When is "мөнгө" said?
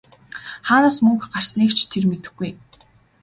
1.05-1.25